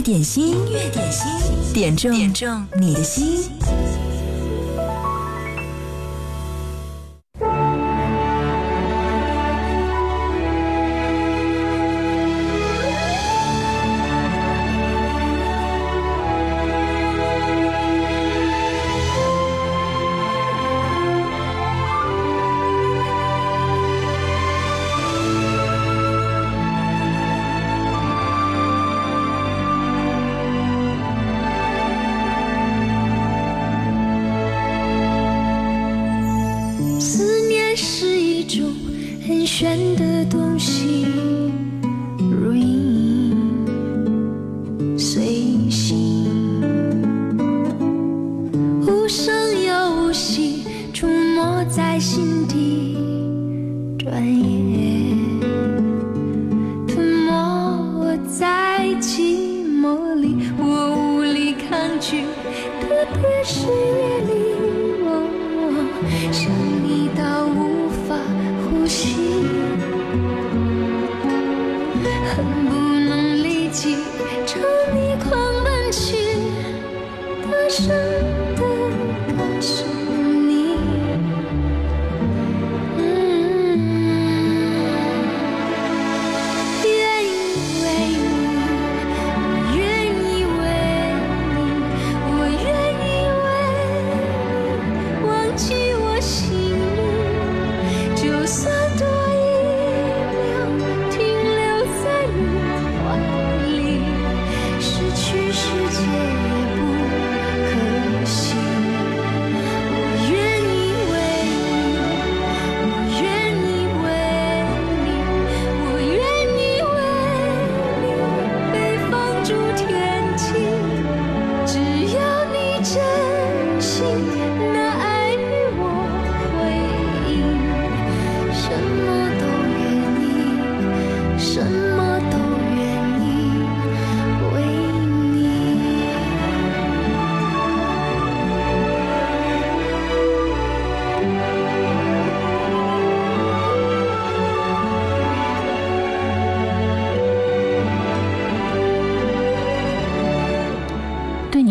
[0.00, 1.26] 点心，乐点心，
[1.74, 3.50] 点中点中你的心。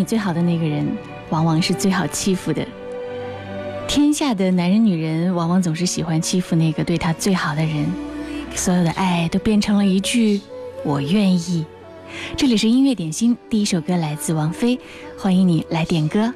[0.09, 0.84] 最好的那个人，
[1.30, 2.66] 往往是最好欺负的。
[3.88, 7.86] 天下的男人女人，往往总是喜欢欺负那个对他最好的人。
[8.56, 10.42] 所有的爱都变成了一句
[10.84, 11.64] “我愿意”。
[12.36, 14.80] 这里是音乐点心，第一首歌来自王菲，
[15.16, 16.34] 欢迎你来点歌。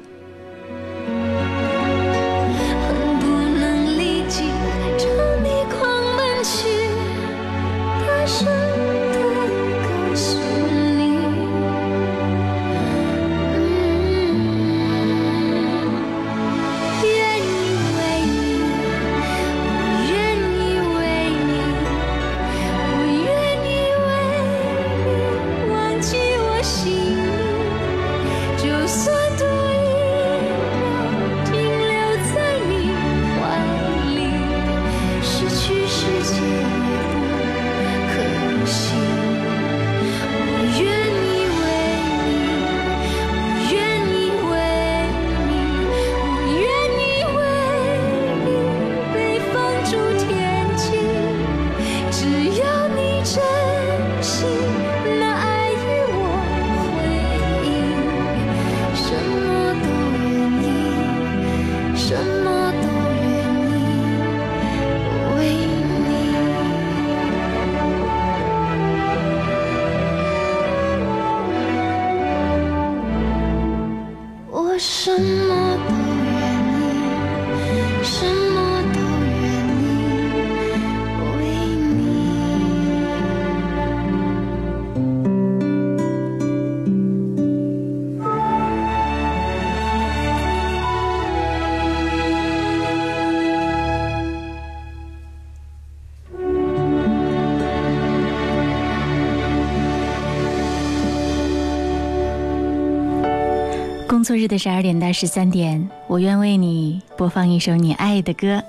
[104.34, 108.60] 昨日的十二点到十三点，我愿为你播放一首你爱的歌。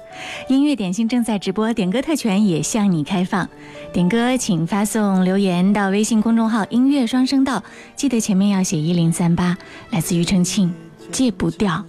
[0.48, 3.50] 音乐点心正在直播，点歌特权也向你开放。
[3.92, 7.64] 点歌请发送留言到微信公众号“音乐双声道”，
[7.98, 9.58] 记得前面要写一零三八。
[9.90, 10.72] 来自庾澄庆，
[11.12, 11.84] 戒不掉。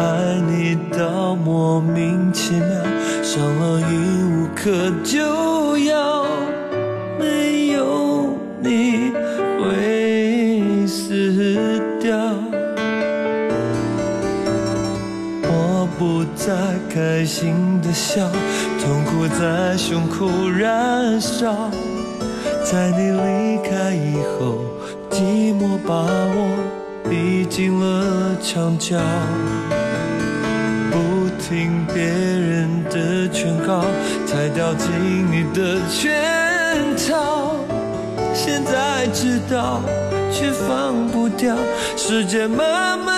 [0.00, 2.66] 爱你到莫名其妙，
[3.20, 6.24] 伤了已无可救药，
[7.18, 9.10] 没有你
[9.58, 12.16] 会死掉。
[15.42, 16.54] 我不再
[16.88, 17.52] 开心
[17.82, 18.20] 的笑，
[18.80, 21.68] 痛苦在胸口燃烧，
[22.64, 24.60] 在你离开以后，
[25.10, 25.22] 寂
[25.58, 26.56] 寞把我
[27.10, 28.94] 逼进了墙角。
[31.48, 33.82] 听别人的劝告，
[34.26, 34.90] 才掉进
[35.32, 37.54] 你的圈套。
[38.34, 39.80] 现在知道，
[40.30, 41.56] 却放不掉。
[41.96, 43.17] 时间慢慢。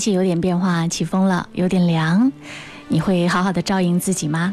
[0.00, 2.32] 气有点变化，起风了，有点凉，
[2.88, 4.52] 你会好好的照应自己吗？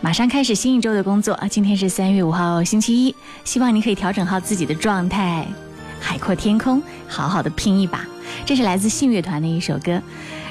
[0.00, 3.14] 马上开始新一周的工作，今天是三月五号星期一，
[3.44, 5.46] 希望你可以调整好自己的状态，
[6.00, 8.04] 海阔天空，好好的拼一把。
[8.44, 10.00] 这是来自信乐团的一首歌，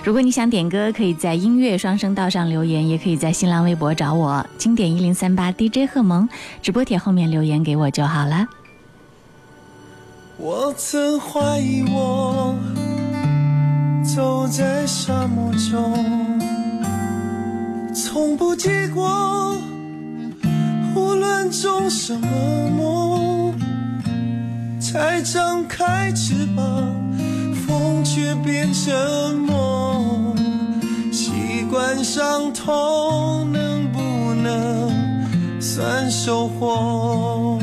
[0.04, 6.28] 如果你想点歌，可以在音乐双声道上留言，也可以在新浪微博找我，经典一零三八 DJ 贺萌
[6.62, 8.48] 直播帖后面留言给我就好了。
[10.38, 12.47] 我曾怀疑我。
[14.08, 15.98] 走在沙漠中，
[17.94, 19.62] 从不结果。
[20.96, 23.54] 无论种什么梦，
[24.80, 26.66] 才张开翅膀，
[27.68, 30.34] 风却变沉默。
[31.12, 34.90] 习惯伤痛，能不能
[35.62, 37.60] 算收获？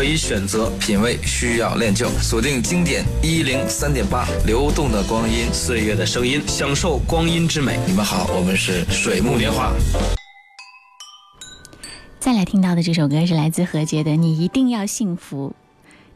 [0.00, 7.78] 可以选择品味，需要练就锁定经典一零三点八，流动的光阴，岁月的声音，享受光阴之美。
[7.86, 9.70] 你们好，我们是水木年华。
[12.18, 15.48] 再来听到的这首歌是来自何洁的《你一定要幸福》，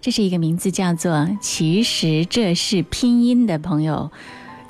[0.00, 4.10] 这是一个名字叫做“其实这是拼音”的朋友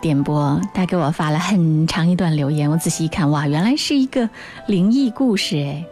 [0.02, 4.28] 点播，他给我发了很长一段留言，我仔细一看，哇，原来是一个
[4.66, 5.84] 灵异故事哎，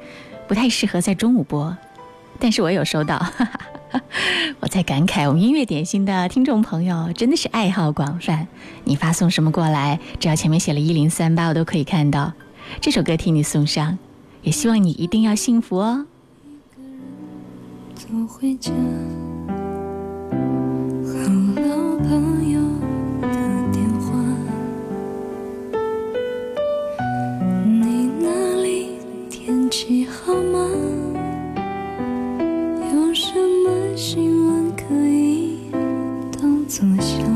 [0.49, 1.77] 不太适合在中午播。
[2.43, 3.25] 但是我有收到，
[4.59, 8.49] 我在感慨我们音乐点心的听众朋友真的是爱好广泛。
[8.83, 12.33] 你发送什么过来，只要前面写了一零三八，我都可以看到。
[12.81, 13.97] 这首歌替你送上，
[14.43, 16.05] 也希望你一定要幸福哦。
[29.35, 31.02] 天气好吗？
[33.13, 35.71] 有什么新闻可以
[36.41, 37.32] 当作笑？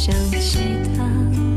[0.00, 0.58] 想起
[0.96, 1.49] 他。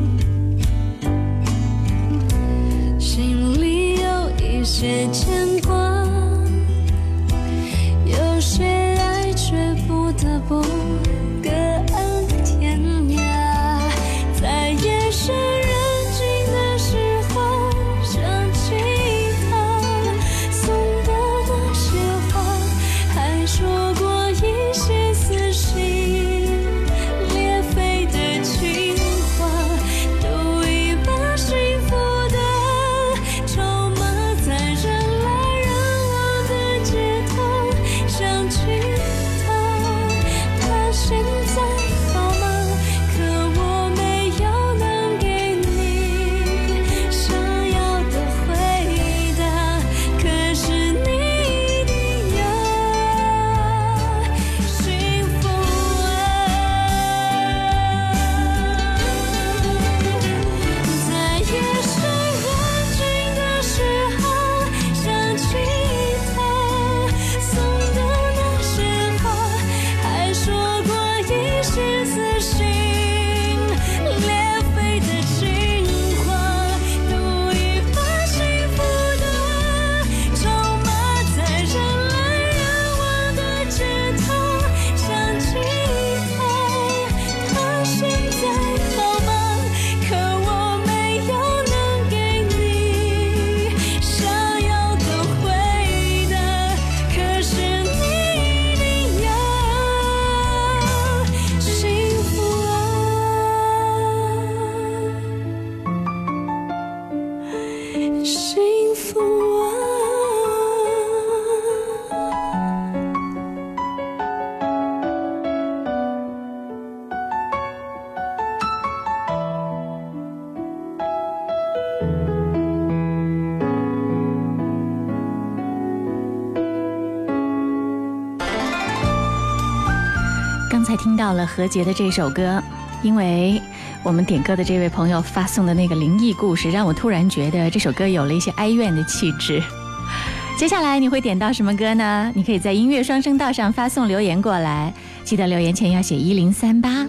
[131.33, 132.61] 了何洁的这首歌，
[133.01, 133.61] 因为
[134.03, 139.61] 我们点歌的这位朋友发送的那个灵异故事，让我突然觉得这首歌有了一些哀怨的气质。
[140.57, 142.31] 接下来你会点到什么歌呢？
[142.35, 144.93] 你可以在音乐双声道上发送留言过来，
[145.24, 147.05] 记得留言前要写一零三八。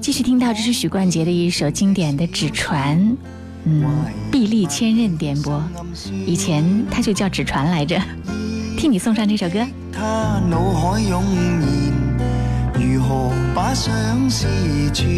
[0.00, 2.96] 继续听到，这是许冠杰的一首经典的《纸船》，
[3.64, 3.84] 嗯，
[4.30, 5.62] 臂力千仞点播，
[6.24, 8.00] 以前它就叫《纸船》来着，
[8.78, 9.66] 替你送上这首歌。
[9.92, 11.00] 他脑海
[13.08, 14.46] 何把相思
[14.92, 15.08] 串？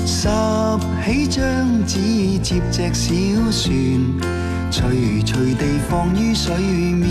[0.06, 0.30] 拾
[1.06, 4.55] 起张纸，接只小船。
[4.72, 4.82] 徐
[5.24, 7.06] 徐地放于水面，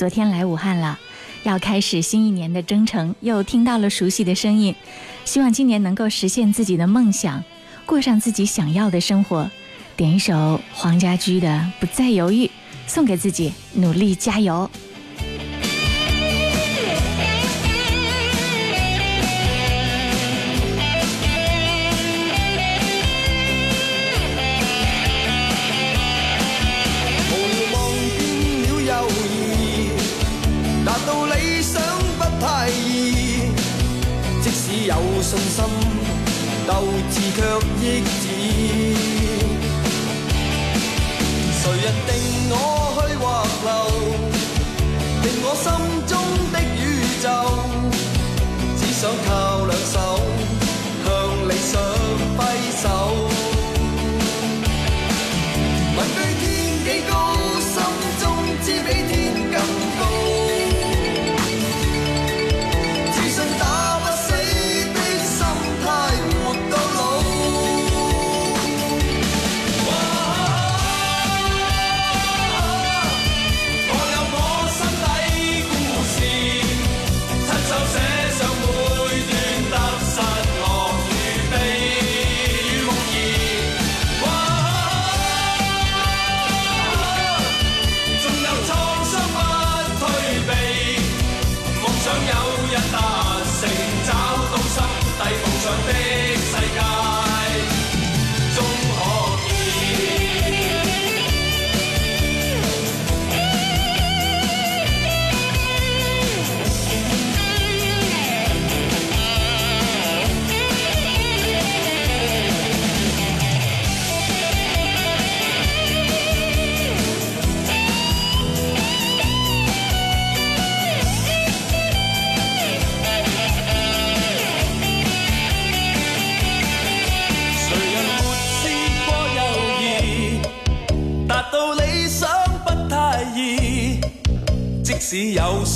[0.00, 0.98] 昨天来武汉了，
[1.42, 4.74] 要开始新一年的征程，又听到了熟悉的声音。
[5.26, 7.44] 希望今年能够实现自己的梦想，
[7.84, 9.50] 过上自己想要的生活。
[9.98, 12.46] 点一首黄家驹的《不再犹豫》，
[12.86, 14.70] 送给自己，努力加油。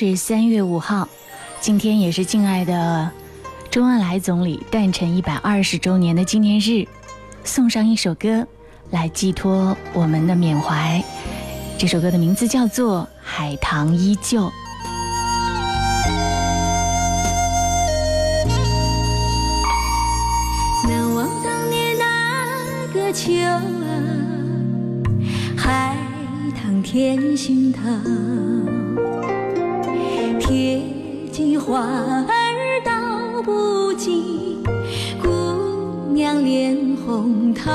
[0.10, 1.08] 是三月五号，
[1.62, 3.10] 今天也是敬爱的
[3.72, 6.86] 周恩来总理诞辰一百二十周年的纪念日，
[7.46, 8.46] 送上一首歌
[8.90, 11.02] 来寄托我们的缅怀。
[11.78, 14.42] 这首歌的名字叫做《海棠依旧》。
[20.90, 23.32] 难忘当年那个秋
[23.86, 23.88] 啊，
[25.58, 25.96] 海
[26.62, 27.80] 棠甜心头。
[31.58, 34.62] 话儿道不尽，
[35.20, 37.72] 姑娘脸红桃。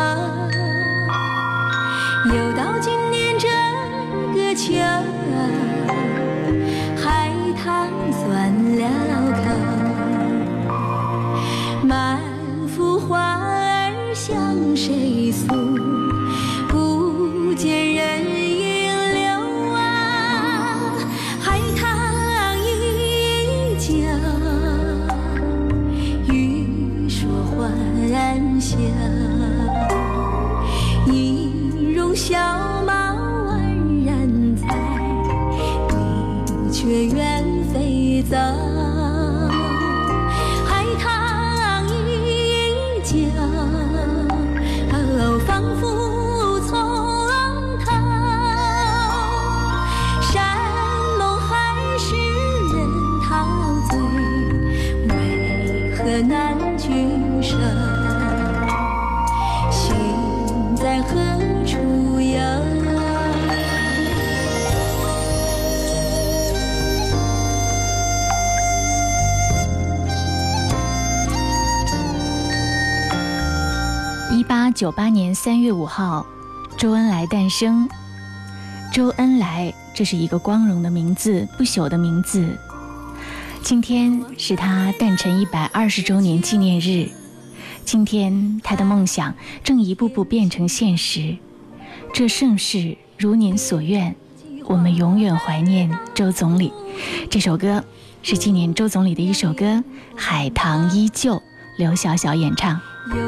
[74.79, 76.25] 九八年三月五号，
[76.77, 77.89] 周恩来诞生。
[78.93, 82.57] 周恩来，这是一个光荣的名字，不朽的名字。
[83.61, 87.09] 今天是他诞辰一百二十周年纪念日。
[87.85, 91.37] 今天，他的梦想正一步步变成现实。
[92.15, 94.15] 这盛世如您所愿。
[94.67, 96.73] 我们永远怀念周总理。
[97.29, 97.83] 这首歌
[98.23, 99.65] 是纪念周总理的一首歌，
[100.15, 101.35] 《海棠依旧》，
[101.79, 102.81] 刘晓晓演唱。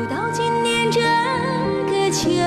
[0.08, 1.29] 到今年这。
[2.12, 2.39] 情。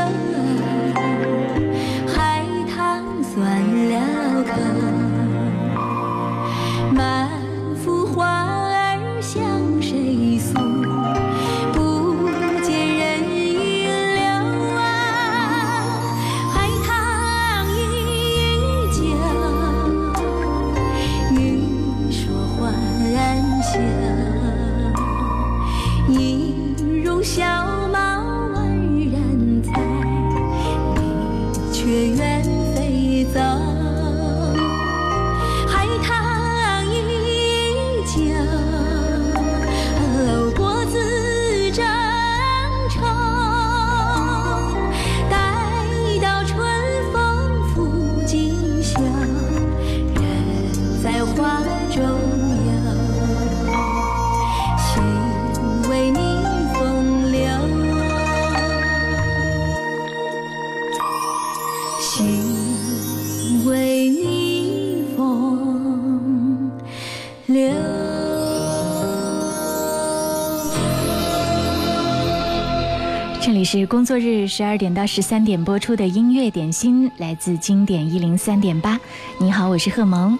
[73.63, 78.99] 是工作日十二点到十三点播出的音乐点心，来自经典一零三点八。
[79.39, 80.37] 你好，我是贺萌。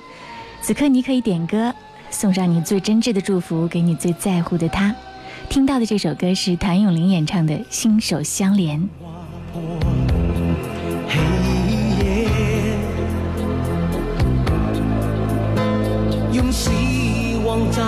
[0.61, 1.73] 此刻你可以点歌，
[2.09, 4.93] 送上你最真挚的祝福给你最在乎的他。
[5.47, 8.77] 听到的这首歌是谭咏麟演唱的《心手相连》。
[16.33, 16.69] 用希
[17.45, 17.81] 望在。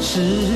[0.00, 0.49] 是。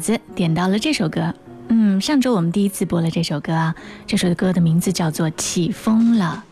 [0.00, 1.32] 子点到了这首歌，
[1.68, 3.74] 嗯，上周我们第一次播了这首歌啊，
[4.06, 6.42] 这首歌的名字叫做《起风了》，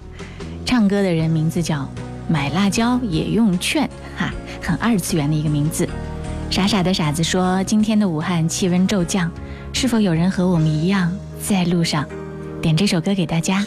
[0.67, 1.89] 唱歌的人名字叫
[2.29, 4.31] 买辣椒也用券，哈，
[4.63, 5.89] 很二次元的一个名字。
[6.51, 9.31] 傻傻的傻子说，今天的武汉气温骤降，
[9.73, 11.11] 是否有人和我们一样
[11.43, 12.05] 在路上？
[12.61, 13.65] 点这首歌给大家。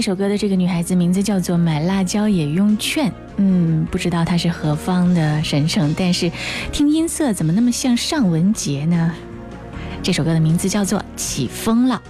[0.00, 6.32] 这首歌的这个女孩子名字叫做买辣椒也用券，嗯，不知道她是何方的神圣，但是
[6.72, 9.12] 听音色怎么那么像尚雯婕呢？
[10.02, 12.00] 这首歌的名字叫做起风了。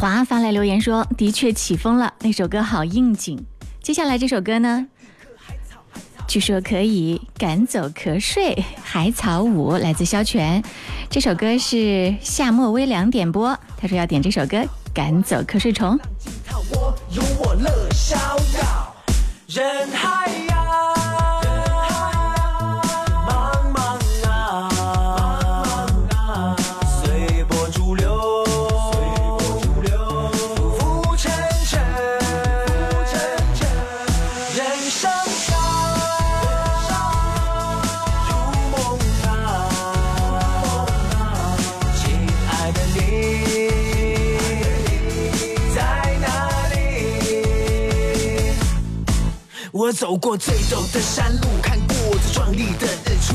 [0.00, 3.38] 华发来留言说：“的确起风了，那首歌好应景。”
[3.84, 4.86] 接下来这首歌呢？
[6.26, 8.64] 据说可以赶走瞌睡。
[8.82, 10.62] 海草舞来自萧全，
[11.10, 13.54] 这首歌是夏末微凉点播。
[13.76, 15.94] 他说要点这首歌赶走瞌睡虫。
[50.00, 51.94] 走过最陡的山路，看过
[52.24, 53.34] 最壮丽的日出，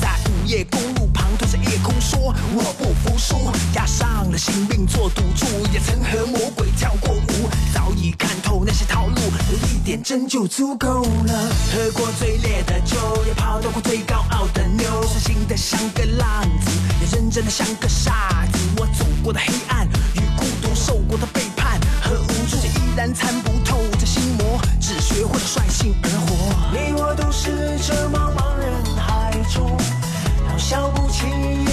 [0.00, 3.36] 在午夜公路旁对着夜空说我不服输，
[3.76, 11.48] 押上了性命做赌注，也曾和魔鬼跳过舞，早已看透那些套路，留一点真就足够了。
[11.72, 18.58] 喝过最烈的酒，也泡到过最高傲的妞，痴心性像个浪子，也认真的像个傻子。
[18.76, 23.51] 我走过的黑暗与孤独，受过的背叛和无助，依然参不。
[25.26, 26.72] 会率性而活。
[26.78, 27.50] 你我都是
[27.86, 29.76] 这茫茫人海中，
[30.48, 31.71] 渺小不起。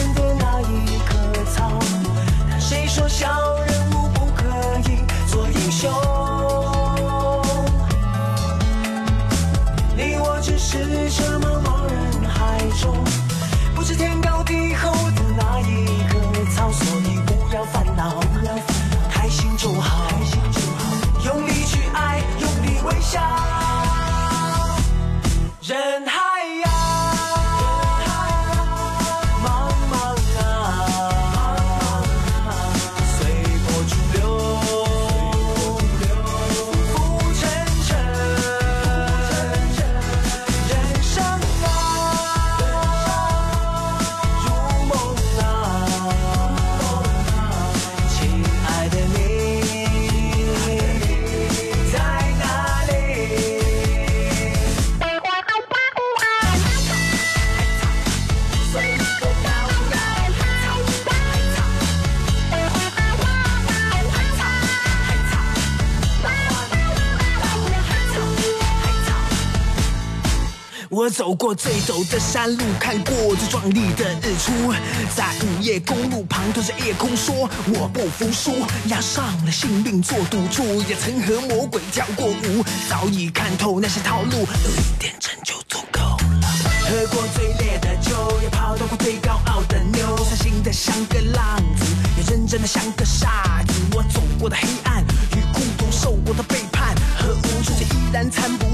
[71.10, 74.72] 走过最陡的山路，看过最壮丽的日出，
[75.16, 78.54] 在午夜公路旁对着夜空说我不服输，
[78.90, 86.48] 押上了性命做赌注，也曾和魔鬼跳过舞，早已看透那些套路，有一点真就足够了。
[86.84, 91.86] 喝过最烈的酒，也泡到过最高傲的妞，散心的像个浪子，
[92.18, 93.74] 也认真的像个傻子。
[93.96, 95.04] 我走过的黑暗
[95.36, 98.69] 与孤独，受过的背叛和无助，却依然参不。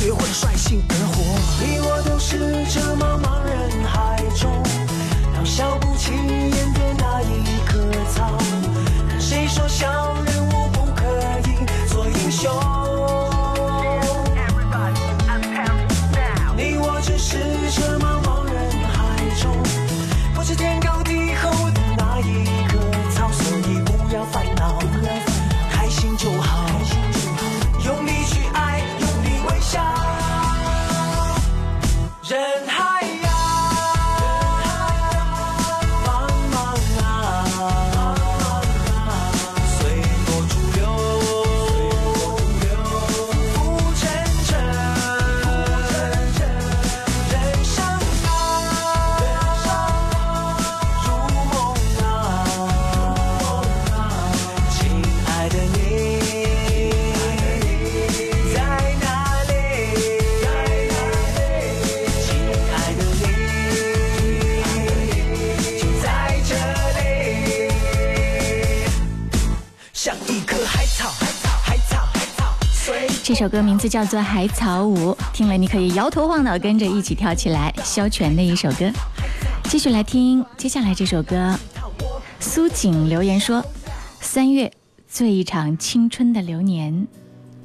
[0.00, 1.22] 学会率性而活，
[1.66, 2.38] 你我都是
[2.72, 3.09] 这么。
[73.40, 77.72] 这首歌名字叫做《海草舞》，听了你可以摇头晃脑跟着一起跳起来。
[77.82, 78.90] 萧全的一首歌，
[79.64, 81.58] 继续来听接下来这首歌。
[82.38, 83.64] 苏瑾留言说
[84.20, 84.70] ：“三月
[85.08, 87.06] 最一场青春的流年，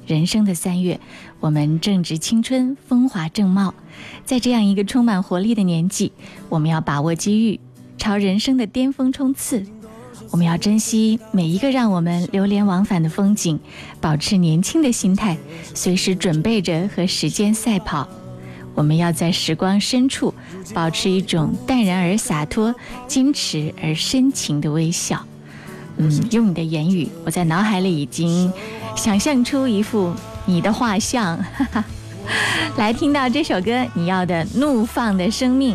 [0.06, 0.98] 人生的三月，
[1.40, 3.74] 我们正值青春，风华正茂，
[4.24, 6.10] 在这样一个充满活力的年纪，
[6.48, 7.60] 我们要把握机遇，
[7.98, 9.66] 朝人生的巅峰冲刺。”
[10.36, 13.58] 我们要珍惜每一个让我们流连往返的风景，
[14.02, 15.34] 保持年轻的心态，
[15.72, 18.06] 随时准备着和时间赛跑。
[18.74, 20.34] 我们要在时光深处
[20.74, 22.74] 保持一种淡然而洒脱、
[23.08, 25.24] 矜持而深情的微笑。
[25.96, 28.52] 嗯，用你的言语，我在脑海里已经
[28.94, 30.14] 想象出一幅
[30.44, 31.38] 你的画像。
[31.38, 31.84] 哈哈，
[32.76, 35.74] 来，听到这首歌，你要的《怒放的生命》。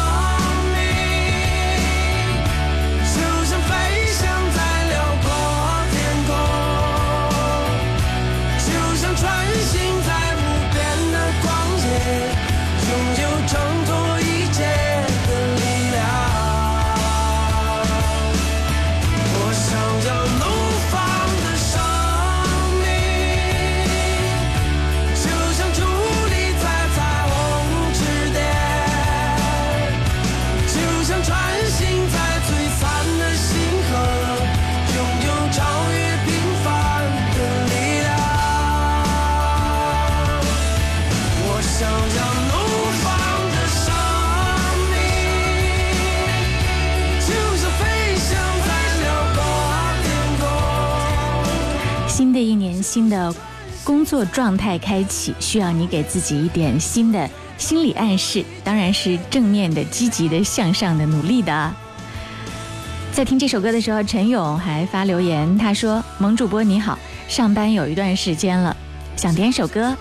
[52.81, 53.33] 新的
[53.83, 61.71] 工作状态开启，需要你给自己一点新的心理暗示，当然是正面的、积极的、向上的、努力的。
[63.13, 68.75] 在听这首歌的时候，陈勇还发留言，他说：“萌主播你好，上班有一段时间了，
[69.17, 69.95] 想点首歌，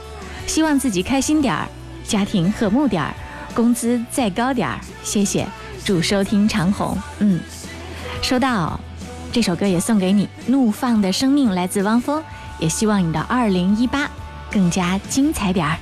[0.47, 1.67] 希望自己开心点儿，
[2.07, 3.13] 家庭和睦点儿，
[3.53, 4.79] 工资再高点儿。
[5.03, 5.47] 谢谢，
[5.85, 7.41] 祝收听长虹。”嗯，
[8.23, 8.79] 收到，
[9.33, 12.23] 这首歌也送给你，《怒放的生命》来自汪峰。
[12.61, 14.09] 也希望你的二零一八
[14.51, 15.79] 更加精彩点儿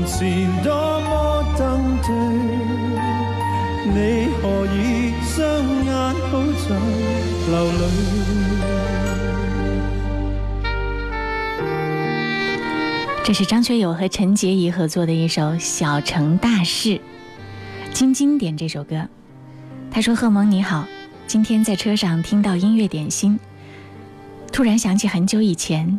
[0.07, 2.13] 前多登何
[4.73, 6.45] 以眼好
[7.49, 7.91] 流
[13.25, 16.91] 这是张学友和陈洁仪合作的一首《小城大事》，
[17.93, 19.09] 晶晶点这首歌。
[19.91, 20.87] 他说：“贺蒙你好，
[21.27, 23.39] 今天在车上听到音乐点心，
[24.53, 25.99] 突然想起很久以前。”